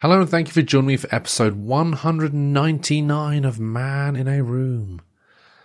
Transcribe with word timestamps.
Hello 0.00 0.20
and 0.20 0.30
thank 0.30 0.46
you 0.46 0.52
for 0.52 0.62
joining 0.62 0.86
me 0.86 0.96
for 0.96 1.12
episode 1.12 1.56
199 1.56 3.44
of 3.44 3.58
Man 3.58 4.14
in 4.14 4.28
a 4.28 4.44
Room. 4.44 5.02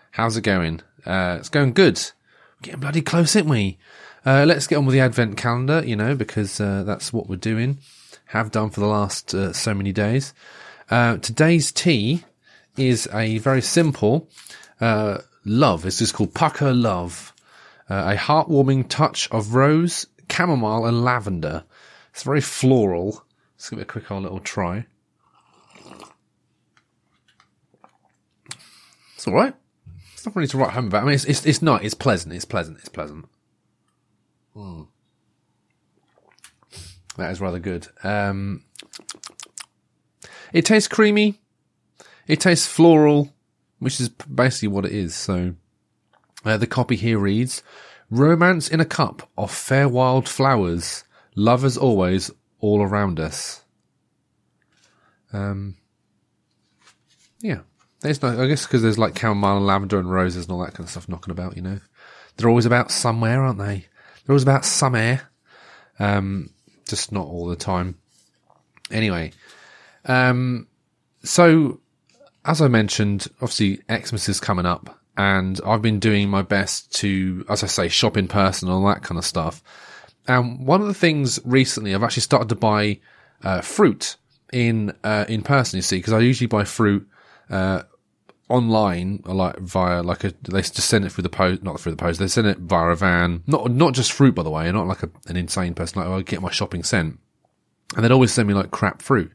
How's 0.10 0.36
it 0.36 0.42
going? 0.42 0.82
Uh, 1.06 1.38
it's 1.40 1.50
going 1.50 1.72
good. 1.74 2.00
We're 2.00 2.64
getting 2.64 2.80
bloody 2.80 3.04
close, 3.04 3.36
aren't 3.36 3.48
we? 3.48 3.78
Uh, 4.26 4.46
let's 4.48 4.66
get 4.66 4.78
on 4.78 4.88
with 4.88 4.94
the 4.94 5.02
advent 5.02 5.38
calendar, 5.38 5.84
you 5.86 5.96
know, 5.96 6.16
because 6.16 6.60
uh, 6.60 6.82
that's 6.82 7.14
what 7.14 7.30
we're 7.30 7.36
doing. 7.36 7.78
Have 8.26 8.50
done 8.50 8.72
for 8.72 8.80
the 8.80 8.88
last 8.88 9.36
uh, 9.36 9.54
so 9.54 9.76
many 9.76 9.92
days. 9.92 10.34
Uh, 10.90 11.18
today's 11.18 11.72
tea 11.72 12.24
is 12.76 13.08
a 13.14 13.38
very 13.38 13.62
simple 13.62 14.28
uh, 14.82 15.20
love. 15.46 15.86
It's 15.86 16.00
just 16.00 16.16
called 16.16 16.34
Pukka 16.34 16.74
Love. 16.74 17.34
a 17.88 18.16
heartwarming 18.16 18.90
touch 18.90 19.30
of 19.30 19.54
rose, 19.54 20.08
chamomile 20.28 20.88
and 20.88 21.06
lavender. 21.06 21.66
It's 22.12 22.24
very 22.24 22.42
floral. 22.42 23.24
Let's 23.64 23.70
give 23.70 23.80
it 23.80 23.84
a 23.84 23.86
quick 23.86 24.12
old 24.12 24.24
little 24.24 24.42
try. 24.42 24.86
It's 29.16 29.26
all 29.26 29.34
right. 29.34 29.56
It's 30.12 30.26
not 30.26 30.36
really 30.36 30.50
to 30.50 30.58
write 30.58 30.72
home 30.72 30.88
about. 30.88 31.04
I 31.04 31.06
mean, 31.06 31.14
it's 31.14 31.24
it's, 31.24 31.46
it's 31.46 31.62
not. 31.62 31.82
It's 31.82 31.94
pleasant. 31.94 32.34
It's 32.36 32.44
pleasant. 32.44 32.80
It's 32.80 32.90
pleasant. 32.90 33.26
Mm. 34.54 34.88
That 37.16 37.32
is 37.32 37.40
rather 37.40 37.60
good. 37.60 37.88
Um, 38.04 38.66
it 40.52 40.66
tastes 40.66 40.90
creamy. 40.90 41.40
It 42.28 42.42
tastes 42.42 42.68
floral, 42.68 43.34
which 43.80 44.02
is 44.02 44.10
basically 44.10 44.68
what 44.68 44.84
it 44.84 44.92
is. 44.92 45.16
So, 45.16 45.56
uh, 46.44 46.58
the 46.58 46.68
copy 46.68 46.98
here 46.98 47.18
reads: 47.18 47.64
"Romance 48.10 48.68
in 48.68 48.82
a 48.82 48.86
cup 48.86 49.30
of 49.38 49.52
fair 49.52 49.88
wild 49.88 50.28
flowers, 50.28 51.06
love 51.34 51.64
as 51.64 51.78
always, 51.78 52.30
all 52.64 52.82
around 52.82 53.20
us. 53.20 53.62
Um, 55.34 55.76
yeah, 57.42 57.60
there's 58.00 58.22
no, 58.22 58.42
I 58.42 58.48
guess 58.48 58.66
because 58.66 58.82
there's 58.82 58.98
like 58.98 59.20
chamomile 59.20 59.58
and 59.58 59.68
lavender 59.68 60.00
and 60.00 60.10
roses 60.10 60.46
and 60.46 60.54
all 60.54 60.64
that 60.64 60.74
kind 60.74 60.86
of 60.86 60.90
stuff 60.90 61.10
knocking 61.10 61.32
about, 61.32 61.58
you 61.58 61.62
know. 61.62 61.80
They're 62.38 62.48
always 62.48 62.66
about 62.66 62.90
somewhere, 62.90 63.44
aren't 63.44 63.60
they? 63.60 63.86
They're 64.26 64.34
always 64.34 64.44
about 64.44 64.64
somewhere. 64.64 65.30
Um, 66.00 66.52
just 66.88 67.12
not 67.12 67.28
all 67.28 67.48
the 67.48 67.58
time. 67.58 67.98
Anyway, 68.90 69.34
um, 70.06 70.68
so 71.24 71.82
as 72.46 72.62
I 72.62 72.70
mentioned, 72.70 73.28
obviously 73.42 73.82
Xmas 73.92 74.30
is 74.30 74.40
coming 74.40 74.66
up 74.66 74.98
and 75.18 75.60
I've 75.66 75.82
been 75.82 76.00
doing 76.00 76.30
my 76.30 76.44
best 76.44 76.96
to, 77.00 77.46
as 77.50 77.62
I 77.62 77.68
say, 77.68 77.90
shop 77.90 78.16
in 78.16 78.30
person 78.30 78.70
and 78.70 78.76
all 78.78 78.88
that 78.88 79.04
kind 79.04 79.20
of 79.20 79.26
stuff. 79.26 79.62
And 80.28 80.66
one 80.66 80.82
of 80.82 80.88
the 80.88 80.94
things 80.94 81.40
recently, 81.44 81.94
I've 81.94 82.04
actually 82.04 82.22
started 82.22 82.50
to 82.50 82.56
buy 82.56 83.00
uh, 83.44 83.62
fruit 83.62 84.16
in 84.52 84.94
uh, 85.04 85.26
in 85.28 85.42
person. 85.42 85.78
You 85.78 85.82
see, 85.82 85.98
because 85.98 86.14
I 86.14 86.20
usually 86.20 86.48
buy 86.48 86.64
fruit 86.64 87.08
uh, 87.50 87.84
online, 88.50 89.22
like 89.26 89.60
via 89.60 90.02
like 90.02 90.24
a 90.24 90.34
they 90.44 90.62
just 90.62 90.78
send 90.78 91.06
it 91.06 91.12
through 91.12 91.24
the 91.24 91.30
post, 91.30 91.64
not 91.64 91.80
through 91.80 91.94
the 91.94 91.98
post. 91.98 92.20
They 92.20 92.28
send 92.28 92.48
it 92.48 92.60
via 92.60 92.90
a 92.90 92.96
van. 92.96 93.44
Not 93.48 93.72
not 93.72 93.94
just 93.94 94.12
fruit, 94.12 94.36
by 94.36 94.44
the 94.44 94.50
way. 94.50 94.72
Not 94.72 94.88
like 94.88 95.04
a, 95.04 95.10
an 95.28 95.36
insane 95.36 95.74
person. 95.74 96.02
Like 96.02 96.10
I 96.10 96.22
get 96.22 96.42
my 96.42 96.52
shopping 96.52 96.84
sent, 96.84 97.20
and 97.96 98.04
they'd 98.04 98.12
always 98.12 98.32
send 98.32 98.48
me 98.48 98.54
like 98.54 98.72
crap 98.72 99.02
fruit. 99.02 99.32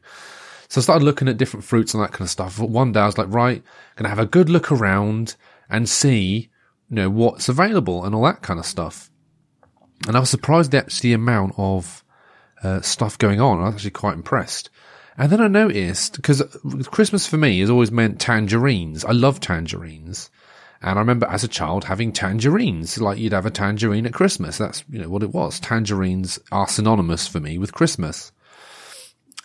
So 0.69 0.79
I 0.79 0.83
started 0.83 1.03
looking 1.03 1.27
at 1.27 1.37
different 1.37 1.63
fruits 1.63 1.93
and 1.93 2.03
that 2.03 2.11
kind 2.11 2.21
of 2.21 2.29
stuff. 2.29 2.59
But 2.59 2.69
one 2.69 2.91
day 2.91 2.99
I 2.99 3.07
was 3.07 3.17
like, 3.17 3.31
right, 3.33 3.63
gonna 3.95 4.09
have 4.09 4.19
a 4.19 4.25
good 4.25 4.49
look 4.49 4.71
around 4.71 5.35
and 5.69 5.89
see, 5.89 6.49
you 6.89 6.95
know, 6.95 7.09
what's 7.09 7.49
available 7.49 8.05
and 8.05 8.13
all 8.13 8.23
that 8.23 8.41
kind 8.41 8.59
of 8.59 8.65
stuff. 8.65 9.09
And 10.07 10.15
I 10.15 10.19
was 10.19 10.29
surprised 10.29 10.73
at 10.73 10.89
the 10.91 11.13
amount 11.13 11.53
of 11.57 12.03
uh, 12.63 12.81
stuff 12.81 13.17
going 13.17 13.41
on. 13.41 13.59
I 13.59 13.65
was 13.65 13.75
actually 13.75 13.91
quite 13.91 14.15
impressed. 14.15 14.69
And 15.17 15.31
then 15.31 15.41
I 15.41 15.47
noticed, 15.47 16.15
because 16.15 16.41
Christmas 16.91 17.27
for 17.27 17.37
me 17.37 17.59
has 17.59 17.69
always 17.69 17.91
meant 17.91 18.21
tangerines. 18.21 19.03
I 19.03 19.11
love 19.11 19.39
tangerines. 19.39 20.29
And 20.81 20.97
I 20.97 21.01
remember 21.01 21.27
as 21.27 21.43
a 21.43 21.49
child 21.49 21.83
having 21.83 22.13
tangerines, 22.13 23.01
like 23.01 23.17
you'd 23.17 23.33
have 23.33 23.45
a 23.45 23.51
tangerine 23.51 24.05
at 24.05 24.13
Christmas. 24.13 24.57
That's, 24.57 24.83
you 24.89 24.99
know, 24.99 25.09
what 25.09 25.23
it 25.23 25.33
was. 25.33 25.59
Tangerines 25.59 26.39
are 26.53 26.69
synonymous 26.69 27.27
for 27.27 27.41
me 27.41 27.57
with 27.57 27.73
Christmas. 27.73 28.31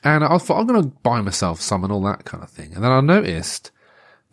And 0.04 0.22
I 0.22 0.38
thought, 0.38 0.60
I'm 0.60 0.66
going 0.66 0.82
to 0.82 0.96
buy 1.02 1.20
myself 1.22 1.60
some 1.60 1.82
and 1.82 1.92
all 1.92 2.02
that 2.02 2.24
kind 2.24 2.44
of 2.44 2.50
thing. 2.50 2.72
And 2.74 2.84
then 2.84 2.92
I 2.92 3.00
noticed 3.00 3.72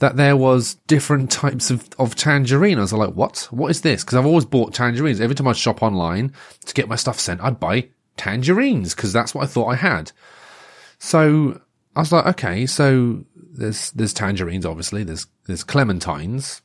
that 0.01 0.15
there 0.15 0.35
was 0.35 0.73
different 0.87 1.31
types 1.31 1.69
of, 1.69 1.87
of 1.99 2.15
tangerine. 2.15 2.79
I 2.79 2.81
was 2.81 2.91
like, 2.91 3.13
what? 3.13 3.47
What 3.51 3.69
is 3.69 3.81
this? 3.81 4.03
Because 4.03 4.17
I've 4.17 4.25
always 4.25 4.45
bought 4.45 4.73
tangerines. 4.73 5.21
Every 5.21 5.35
time 5.35 5.47
I 5.47 5.53
shop 5.53 5.83
online 5.83 6.33
to 6.65 6.73
get 6.73 6.89
my 6.89 6.95
stuff 6.95 7.19
sent, 7.19 7.39
I'd 7.39 7.59
buy 7.59 7.87
tangerines 8.17 8.95
because 8.95 9.13
that's 9.13 9.35
what 9.35 9.43
I 9.43 9.47
thought 9.47 9.67
I 9.67 9.75
had. 9.75 10.11
So 10.97 11.61
I 11.95 11.99
was 11.99 12.11
like, 12.11 12.25
okay, 12.25 12.65
so 12.65 13.25
there's, 13.35 13.91
there's 13.91 14.11
tangerines, 14.11 14.65
obviously. 14.65 15.03
There's, 15.03 15.27
there's 15.45 15.63
clementines 15.63 16.61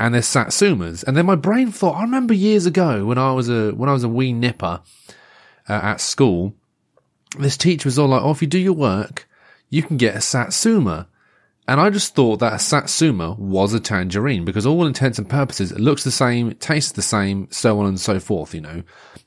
and 0.00 0.12
there's 0.12 0.26
satsumas. 0.26 1.04
And 1.04 1.16
then 1.16 1.26
my 1.26 1.36
brain 1.36 1.70
thought, 1.70 1.94
I 1.94 2.02
remember 2.02 2.34
years 2.34 2.66
ago 2.66 3.06
when 3.06 3.18
I 3.18 3.30
was 3.30 3.48
a, 3.48 3.70
when 3.70 3.88
I 3.88 3.92
was 3.92 4.02
a 4.02 4.08
wee 4.08 4.32
nipper 4.32 4.80
uh, 5.68 5.72
at 5.72 6.00
school, 6.00 6.56
this 7.38 7.56
teacher 7.56 7.86
was 7.86 8.00
all 8.00 8.08
like, 8.08 8.22
oh, 8.22 8.32
if 8.32 8.42
you 8.42 8.48
do 8.48 8.58
your 8.58 8.72
work, 8.72 9.28
you 9.70 9.84
can 9.84 9.96
get 9.96 10.16
a 10.16 10.20
satsuma. 10.20 11.06
And 11.68 11.80
I 11.80 11.90
just 11.90 12.14
thought 12.14 12.40
that 12.40 12.54
a 12.54 12.58
satsuma 12.58 13.34
was 13.34 13.72
a 13.72 13.80
tangerine 13.80 14.44
because 14.44 14.66
all 14.66 14.84
intents 14.84 15.18
and 15.18 15.28
purposes, 15.28 15.70
it 15.70 15.78
looks 15.78 16.02
the 16.02 16.10
same, 16.10 16.54
tastes 16.54 16.92
the 16.92 17.02
same, 17.02 17.46
so 17.50 17.78
on 17.78 17.86
and 17.86 18.00
so 18.00 18.18
forth, 18.18 18.52
you 18.52 18.60
know. 18.60 18.82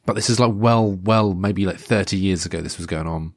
But 0.05 0.15
this 0.15 0.29
is 0.29 0.39
like 0.39 0.51
well, 0.53 0.91
well, 0.91 1.33
maybe 1.33 1.65
like 1.65 1.77
30 1.77 2.17
years 2.17 2.45
ago 2.45 2.61
this 2.61 2.77
was 2.77 2.87
going 2.87 3.07
on. 3.07 3.33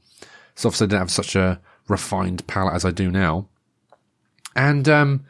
So 0.57 0.69
obviously 0.69 0.87
I 0.87 0.89
didn't 0.89 1.01
have 1.01 1.11
such 1.13 1.37
a 1.37 1.61
refined 1.87 2.47
palate 2.49 2.75
as 2.75 2.85
I 2.85 2.91
do 2.91 3.11
now. 3.11 3.49
And, 4.57 4.89
um, 4.89 5.25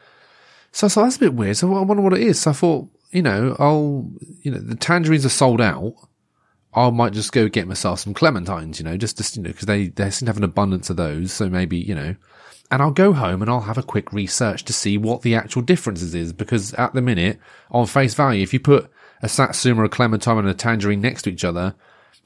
so 0.72 0.86
I 0.86 0.90
thought 0.90 1.02
that's 1.04 1.16
a 1.16 1.20
bit 1.20 1.34
weird. 1.34 1.56
So 1.56 1.74
I 1.74 1.82
wonder 1.82 2.02
what 2.02 2.14
it 2.14 2.22
is. 2.22 2.40
So 2.40 2.50
I 2.50 2.54
thought, 2.54 2.88
you 3.10 3.22
know, 3.22 3.54
I'll, 3.58 4.10
you 4.42 4.50
know, 4.50 4.58
the 4.58 4.76
tangerines 4.76 5.26
are 5.26 5.30
sold 5.30 5.60
out. 5.60 5.94
I 6.74 6.90
might 6.90 7.12
just 7.12 7.32
go 7.32 7.48
get 7.48 7.68
myself 7.68 8.00
some 8.00 8.14
clementines, 8.14 8.78
you 8.78 8.84
know, 8.84 8.96
just 8.96 9.18
to, 9.18 9.36
you 9.36 9.42
know, 9.42 9.50
because 9.50 9.66
they, 9.66 9.88
they 9.88 10.10
seem 10.10 10.26
to 10.26 10.30
have 10.30 10.36
an 10.38 10.44
abundance 10.44 10.88
of 10.88 10.96
those. 10.96 11.32
So 11.32 11.48
maybe, 11.48 11.78
you 11.78 11.94
know, 11.94 12.14
and 12.70 12.82
I'll 12.82 12.90
go 12.90 13.12
home 13.12 13.40
and 13.40 13.50
I'll 13.50 13.62
have 13.62 13.78
a 13.78 13.82
quick 13.82 14.12
research 14.12 14.64
to 14.64 14.72
see 14.72 14.98
what 14.98 15.22
the 15.22 15.34
actual 15.34 15.62
differences 15.62 16.14
is 16.14 16.32
because 16.32 16.74
at 16.74 16.92
the 16.92 17.02
minute, 17.02 17.38
on 17.70 17.86
face 17.86 18.14
value, 18.14 18.42
if 18.42 18.52
you 18.52 18.60
put 18.60 18.90
a 19.22 19.28
satsuma, 19.28 19.84
a 19.84 19.88
clementine 19.88 20.38
and 20.38 20.48
a 20.48 20.54
tangerine 20.54 21.00
next 21.00 21.22
to 21.22 21.30
each 21.30 21.44
other, 21.44 21.74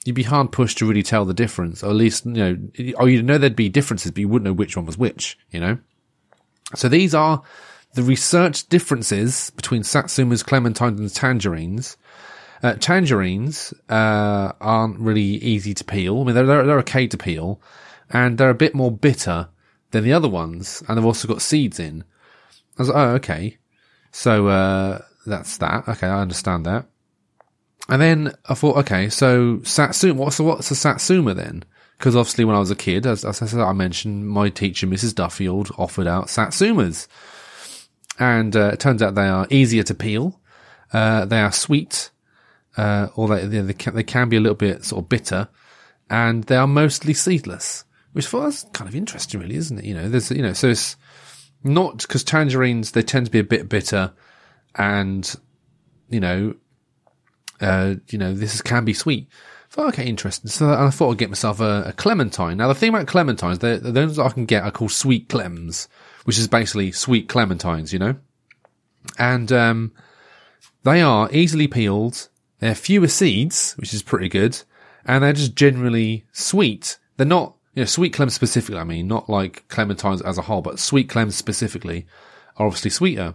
you'd 0.05 0.17
be 0.17 0.25
hard 0.25 0.51
pushed 0.51 0.79
to 0.79 0.87
really 0.87 1.03
tell 1.03 1.25
the 1.25 1.35
difference, 1.35 1.83
or 1.83 1.91
at 1.91 1.97
least, 1.97 2.27
you 2.27 2.33
know, 2.33 2.95
or 2.97 3.09
you'd 3.09 3.25
know 3.25 3.39
there'd 3.39 3.55
be 3.55 3.69
differences, 3.69 4.11
but 4.11 4.19
you 4.19 4.29
wouldn't 4.29 4.47
know 4.47 4.53
which 4.53 4.77
one 4.77 4.87
was 4.87 4.99
which, 4.99 5.39
you 5.51 5.61
know? 5.61 5.79
So 6.75 6.89
these 6.89 7.15
are 7.15 7.43
the 7.95 8.03
research 8.03 8.69
differences 8.69 9.51
between 9.51 9.83
satsumas, 9.83 10.45
clementines 10.45 10.99
and 10.99 11.15
tangerines. 11.15 11.97
Uh, 12.63 12.75
tangerines, 12.75 13.75
uh, 13.89 14.53
aren't 14.61 14.99
really 14.99 15.23
easy 15.23 15.75
to 15.75 15.85
peel. 15.85 16.21
I 16.21 16.25
mean, 16.25 16.35
they're, 16.35 16.47
they're, 16.47 16.65
they're 16.65 16.79
okay 16.79 17.09
to 17.09 17.17
peel 17.17 17.61
and 18.11 18.39
they're 18.39 18.51
a 18.51 18.55
bit 18.55 18.75
more 18.75 18.93
bitter 18.93 19.49
than 19.93 20.05
the 20.05 20.13
other 20.13 20.29
ones, 20.29 20.83
and 20.89 20.99
they've 20.99 21.05
also 21.05 21.29
got 21.29 21.43
seeds 21.43 21.79
in. 21.79 22.05
I 22.77 22.83
was 22.83 22.89
like, 22.89 22.97
oh, 22.97 23.11
okay. 23.15 23.59
So, 24.11 24.49
uh, 24.49 25.03
that's 25.25 25.59
that. 25.59 25.89
Okay, 25.89 26.07
I 26.07 26.21
understand 26.21 26.67
that. 26.67 26.87
And 27.89 28.01
then 28.01 28.35
I 28.49 28.55
thought, 28.55 28.77
okay, 28.79 29.09
so 29.09 29.61
Satsuma, 29.63 30.21
what's 30.21 30.37
the, 30.39 30.43
what's 30.45 30.71
a 30.71 30.75
Satsuma 30.75 31.35
then? 31.35 31.65
Because 31.99 32.17
obviously 32.17 32.45
when 32.45 32.57
I 32.57 32.61
was 32.61 32.71
a 32.71 32.77
kid, 32.77 33.07
as, 33.07 33.25
as 33.25 33.43
I 33.43 33.47
said, 33.47 33.61
I 33.61 33.73
mentioned 33.73 34.29
my 34.29 34.49
teacher, 34.49 34.87
Mrs. 34.87 35.15
Duffield, 35.15 35.71
offered 35.79 36.07
out 36.07 36.27
Satsumas. 36.27 37.07
And, 38.19 38.57
uh, 38.57 38.71
it 38.73 38.81
turns 38.81 39.03
out 39.03 39.15
they 39.15 39.29
are 39.29 39.47
easier 39.51 39.83
to 39.85 39.95
peel. 39.95 40.41
Uh, 40.93 41.25
they 41.25 41.41
are 41.41 41.53
sweet, 41.53 42.11
uh, 42.77 43.09
or 43.17 43.29
they, 43.29 43.47
they, 43.47 43.61
they, 43.61 43.73
can, 43.73 43.95
they 43.95 44.05
can 44.05 44.29
be 44.29 44.37
a 44.37 44.41
little 44.41 44.57
bit 44.57 44.85
sort 44.85 45.05
of 45.05 45.09
bitter, 45.09 45.49
and 46.11 46.45
they 46.45 46.57
are 46.57 46.67
mostly 46.67 47.15
seedless 47.15 47.85
which 48.13 48.33
us 48.35 48.65
kind 48.73 48.89
of 48.89 48.95
interesting, 48.95 49.41
really, 49.41 49.57
isn't 49.57 49.79
it? 49.79 49.85
You 49.85 49.95
know, 49.95 50.09
there's, 50.09 50.31
you 50.31 50.43
know, 50.43 50.53
so 50.53 50.69
it's 50.69 50.97
not 51.65 51.99
because 51.99 52.25
tangerines, 52.25 52.93
they 52.93 53.03
tend 53.03 53.27
to 53.27 53.33
be 53.33 53.39
a 53.39 53.45
bit 53.45 53.69
bitter 53.69 54.13
and, 54.75 55.35
you 56.09 56.21
know, 56.21 56.55
uh, 57.61 57.95
you 58.09 58.19
know, 58.19 58.35
this 58.35 58.55
is, 58.55 58.63
can 58.63 58.85
be 58.85 58.95
sweet. 58.95 59.29
thought, 59.71 59.89
okay, 59.89 60.07
interesting. 60.07 60.51
So 60.51 60.73
I 60.73 60.91
thought 60.91 61.13
I'd 61.13 61.19
get 61.19 61.31
myself 61.31 61.61
a, 61.61 61.85
a 61.87 61.93
clementine. 61.93 62.57
Now, 62.57 62.69
the 62.69 62.75
thing 62.75 62.91
about 62.91 63.07
clementines, 63.07 63.61
the 63.61 63.79
those 63.79 64.19
I 64.19 64.29
can 64.31 64.47
get 64.47 64.65
are 64.65 64.71
called 64.71 64.93
sweet 64.93 65.29
clems, 65.29 65.89
which 66.25 66.39
is 66.39 66.49
basically 66.49 66.93
sweet 66.93 67.29
clementines, 67.29 67.93
you 67.93 67.99
know? 67.99 68.17
And, 69.19 69.51
um, 69.53 69.93
they 70.85 71.01
are 71.01 71.31
easily 71.33 71.69
peeled. 71.69 72.29
They're 72.59 72.75
fewer 72.75 73.09
seeds, 73.09 73.75
which 73.75 73.95
is 73.95 74.03
pretty 74.03 74.29
good. 74.29 74.61
And 75.05 75.23
they're 75.23 75.33
just 75.33 75.55
generally 75.55 76.25
sweet. 76.33 76.99
They're 77.17 77.27
not 77.27 77.55
know, 77.77 77.85
sweet 77.87 78.13
clems 78.13 78.33
specifically, 78.33 78.79
I 78.79 78.85
mean, 78.85 79.09
not 79.09 79.31
like 79.31 79.67
clementines 79.69 80.25
as 80.25 80.37
a 80.37 80.43
whole, 80.43 80.61
but 80.61 80.79
sweet 80.79 81.09
clems 81.09 81.33
specifically 81.33 82.07
are 82.57 82.67
obviously 82.67 82.91
sweeter. 82.91 83.35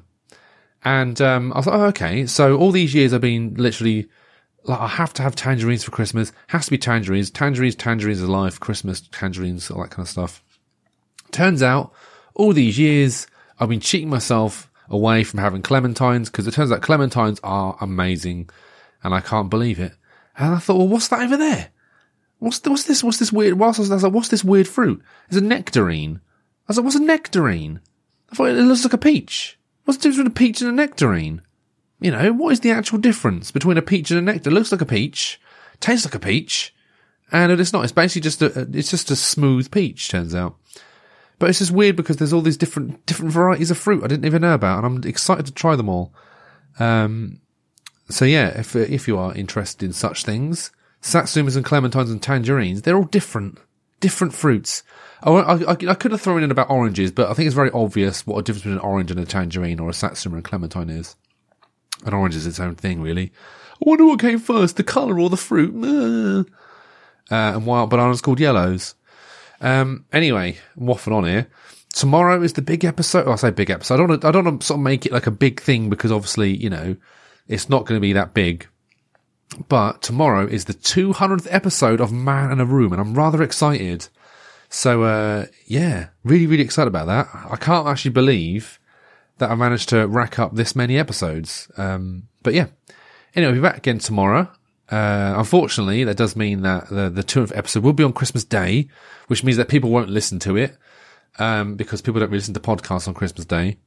And, 0.83 1.19
um, 1.21 1.51
I 1.55 1.61
thought, 1.61 1.79
oh, 1.79 1.85
okay. 1.85 2.27
So 2.27 2.55
all 2.55 2.71
these 2.71 2.93
years 2.93 3.13
I've 3.13 3.21
been 3.21 3.55
literally 3.55 4.07
like 4.67 4.79
I 4.79 4.87
have 4.87 5.13
to 5.13 5.23
have 5.23 5.35
tangerines 5.35 5.83
for 5.83 5.91
Christmas. 5.91 6.31
Has 6.47 6.65
to 6.65 6.71
be 6.71 6.77
tangerines. 6.77 7.31
Tangerines, 7.31 7.75
tangerines 7.75 8.21
are 8.21 8.27
life. 8.27 8.59
Christmas, 8.59 9.01
tangerines, 9.11 9.71
all 9.71 9.81
that 9.81 9.91
kind 9.91 10.05
of 10.05 10.09
stuff. 10.09 10.43
Turns 11.31 11.63
out, 11.63 11.93
all 12.35 12.53
these 12.53 12.77
years, 12.77 13.27
I've 13.59 13.69
been 13.69 13.79
cheating 13.79 14.09
myself 14.09 14.69
away 14.89 15.23
from 15.23 15.39
having 15.39 15.61
clementines 15.61 16.25
because 16.25 16.47
it 16.47 16.53
turns 16.53 16.71
out 16.71 16.81
clementines 16.81 17.39
are 17.43 17.77
amazing, 17.81 18.49
and 19.03 19.13
I 19.13 19.21
can't 19.21 19.49
believe 19.49 19.79
it. 19.79 19.93
And 20.37 20.53
I 20.55 20.59
thought, 20.59 20.77
well, 20.77 20.87
what's 20.87 21.07
that 21.09 21.21
over 21.21 21.37
there? 21.37 21.69
What's 22.39 22.63
what's 22.65 22.83
this? 22.83 23.03
What's 23.03 23.19
this 23.19 23.33
weird? 23.33 23.59
Whilst 23.59 23.79
I 23.79 23.81
was, 23.81 23.91
I 23.91 23.95
was 23.95 24.03
like, 24.03 24.13
what's 24.13 24.29
this 24.29 24.43
weird 24.43 24.67
fruit? 24.67 25.01
It's 25.27 25.37
a 25.37 25.41
nectarine. 25.41 26.21
I 26.67 26.69
was 26.69 26.77
like, 26.77 26.83
what's 26.83 26.95
a 26.95 27.01
nectarine? 27.01 27.79
I 28.31 28.35
thought 28.35 28.49
it 28.49 28.53
looks 28.53 28.83
like 28.83 28.93
a 28.93 28.97
peach. 28.97 29.57
What's 29.85 29.97
the 29.97 30.09
difference 30.09 30.29
between 30.29 30.31
a 30.31 30.47
peach 30.47 30.61
and 30.61 30.69
a 30.69 30.73
nectarine? 30.73 31.41
You 31.99 32.11
know, 32.11 32.33
what 32.33 32.51
is 32.51 32.59
the 32.59 32.71
actual 32.71 32.99
difference 32.99 33.51
between 33.51 33.77
a 33.77 33.81
peach 33.81 34.11
and 34.11 34.19
a 34.19 34.21
nectar? 34.21 34.49
It 34.49 34.53
looks 34.53 34.71
like 34.71 34.81
a 34.81 34.85
peach, 34.85 35.39
tastes 35.79 36.05
like 36.05 36.15
a 36.15 36.19
peach, 36.19 36.75
and 37.31 37.51
it's 37.51 37.73
not. 37.73 37.83
It's 37.83 37.93
basically 37.93 38.21
just 38.21 38.41
a, 38.41 38.67
it's 38.73 38.91
just 38.91 39.09
a 39.09 39.15
smooth 39.15 39.71
peach, 39.71 40.09
turns 40.09 40.35
out. 40.35 40.57
But 41.39 41.49
it's 41.49 41.59
just 41.59 41.71
weird 41.71 41.95
because 41.95 42.17
there's 42.17 42.33
all 42.33 42.41
these 42.41 42.57
different, 42.57 43.05
different 43.05 43.31
varieties 43.31 43.71
of 43.71 43.77
fruit 43.77 44.03
I 44.03 44.07
didn't 44.07 44.25
even 44.25 44.41
know 44.41 44.53
about, 44.53 44.83
and 44.83 44.85
I'm 44.85 45.09
excited 45.09 45.45
to 45.45 45.53
try 45.53 45.75
them 45.75 45.89
all. 45.89 46.13
Um, 46.79 47.41
so 48.09 48.25
yeah, 48.25 48.49
if, 48.59 48.75
if 48.75 49.07
you 49.07 49.17
are 49.17 49.33
interested 49.35 49.85
in 49.85 49.93
such 49.93 50.23
things, 50.23 50.71
satsumas 51.07 51.55
and 51.55 51.65
clementines 51.65 52.11
and 52.11 52.21
tangerines, 52.21 52.81
they're 52.81 52.97
all 52.97 53.03
different, 53.03 53.59
different 53.99 54.33
fruits. 54.33 54.83
I, 55.23 55.31
I, 55.31 55.71
I 55.71 55.93
could 55.95 56.11
have 56.11 56.21
thrown 56.21 56.43
in 56.43 56.51
about 56.51 56.69
oranges, 56.69 57.11
but 57.11 57.29
I 57.29 57.33
think 57.33 57.47
it's 57.47 57.55
very 57.55 57.71
obvious 57.71 58.27
what 58.27 58.37
a 58.37 58.41
difference 58.43 58.63
between 58.63 58.75
an 58.75 58.81
orange 58.81 59.11
and 59.11 59.19
a 59.19 59.25
tangerine 59.25 59.79
or 59.79 59.89
a 59.89 59.93
satsuma 59.93 60.35
and 60.35 60.45
clementine 60.45 60.89
is. 60.89 61.15
An 62.05 62.13
orange 62.13 62.35
is 62.35 62.45
its 62.45 62.59
own 62.59 62.75
thing, 62.75 63.01
really. 63.01 63.31
I 63.73 63.89
wonder 63.89 64.05
what 64.05 64.19
came 64.19 64.39
first, 64.39 64.75
the 64.77 64.83
colour 64.83 65.19
or 65.19 65.29
the 65.29 65.37
fruit. 65.37 65.73
Uh, 65.75 66.43
and 67.29 67.65
wild 67.65 67.89
bananas 67.89 68.21
called 68.21 68.39
yellows. 68.39 68.95
Um, 69.61 70.05
anyway, 70.13 70.57
I'm 70.79 70.87
waffling 70.87 71.15
on 71.15 71.25
here. 71.25 71.47
Tomorrow 71.93 72.43
is 72.43 72.53
the 72.53 72.61
big 72.61 72.85
episode. 72.85 73.27
Oh, 73.27 73.31
I 73.31 73.35
say 73.37 73.49
big 73.49 73.71
episode. 73.71 73.95
I 73.95 73.97
don't 73.97 74.09
want 74.09 74.21
to, 74.21 74.27
I 74.27 74.31
don't 74.31 74.45
want 74.45 74.61
to 74.61 74.67
sort 74.67 74.79
of 74.79 74.83
make 74.83 75.05
it 75.05 75.11
like 75.11 75.25
a 75.25 75.31
big 75.31 75.59
thing 75.59 75.89
because 75.89 76.11
obviously, 76.11 76.55
you 76.55 76.69
know, 76.69 76.95
it's 77.47 77.69
not 77.69 77.85
going 77.85 77.97
to 77.97 78.01
be 78.01 78.13
that 78.13 78.33
big. 78.33 78.67
But 79.69 80.01
tomorrow 80.01 80.45
is 80.45 80.65
the 80.65 80.73
200th 80.73 81.47
episode 81.49 82.01
of 82.01 82.11
Man 82.11 82.51
in 82.51 82.59
a 82.59 82.65
Room 82.65 82.91
and 82.91 83.01
I'm 83.01 83.13
rather 83.13 83.41
excited. 83.41 84.07
So, 84.69 85.03
uh, 85.03 85.45
yeah, 85.65 86.07
really, 86.23 86.47
really 86.47 86.63
excited 86.63 86.89
about 86.89 87.07
that. 87.07 87.29
I 87.49 87.55
can't 87.55 87.87
actually 87.87 88.11
believe 88.11 88.79
that 89.37 89.49
I 89.49 89.55
managed 89.55 89.89
to 89.89 90.07
rack 90.07 90.39
up 90.39 90.55
this 90.55 90.75
many 90.75 90.97
episodes. 90.97 91.71
Um, 91.77 92.23
but 92.43 92.53
yeah. 92.53 92.67
Anyway, 93.35 93.53
we'll 93.53 93.61
be 93.61 93.67
back 93.67 93.77
again 93.77 93.99
tomorrow. 93.99 94.49
Uh, 94.89 95.35
unfortunately, 95.37 96.03
that 96.03 96.17
does 96.17 96.35
mean 96.35 96.61
that 96.61 96.89
the, 96.89 97.09
the 97.09 97.23
200th 97.23 97.55
episode 97.55 97.83
will 97.83 97.93
be 97.93 98.03
on 98.03 98.13
Christmas 98.13 98.43
Day, 98.43 98.87
which 99.27 99.43
means 99.43 99.57
that 99.57 99.67
people 99.67 99.89
won't 99.89 100.09
listen 100.09 100.39
to 100.39 100.55
it, 100.55 100.77
um, 101.39 101.75
because 101.75 102.01
people 102.01 102.19
don't 102.19 102.29
really 102.29 102.39
listen 102.39 102.53
to 102.53 102.59
podcasts 102.59 103.07
on 103.07 103.13
Christmas 103.13 103.45
Day. 103.45 103.77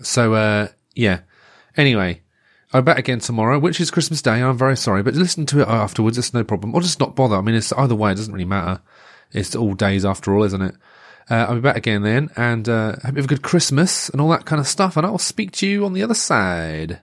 So, 0.00 0.34
uh, 0.34 0.68
yeah. 0.94 1.20
Anyway, 1.76 2.21
I'll 2.72 2.80
be 2.80 2.86
back 2.86 2.98
again 2.98 3.20
tomorrow, 3.20 3.58
which 3.58 3.80
is 3.80 3.90
Christmas 3.90 4.22
Day. 4.22 4.42
I'm 4.42 4.56
very 4.56 4.76
sorry, 4.76 5.02
but 5.02 5.14
listen 5.14 5.44
to 5.46 5.60
it 5.60 5.68
afterwards. 5.68 6.16
It's 6.16 6.32
no 6.32 6.42
problem. 6.42 6.74
Or 6.74 6.80
just 6.80 7.00
not 7.00 7.14
bother. 7.14 7.36
I 7.36 7.42
mean, 7.42 7.54
it's 7.54 7.72
either 7.72 7.94
way. 7.94 8.12
It 8.12 8.16
doesn't 8.16 8.32
really 8.32 8.46
matter. 8.46 8.80
It's 9.30 9.54
all 9.54 9.74
days 9.74 10.04
after 10.04 10.34
all, 10.34 10.42
isn't 10.44 10.62
it? 10.62 10.74
Uh, 11.30 11.46
I'll 11.48 11.54
be 11.54 11.60
back 11.60 11.76
again 11.76 12.02
then, 12.02 12.30
and 12.36 12.68
uh, 12.68 12.92
hope 12.92 13.12
you 13.12 13.16
have 13.16 13.24
a 13.24 13.28
good 13.28 13.42
Christmas 13.42 14.08
and 14.08 14.20
all 14.20 14.28
that 14.30 14.44
kind 14.44 14.58
of 14.58 14.66
stuff, 14.66 14.96
and 14.96 15.06
I'll 15.06 15.18
speak 15.18 15.52
to 15.52 15.66
you 15.66 15.84
on 15.84 15.92
the 15.92 16.02
other 16.02 16.14
side. 16.14 17.02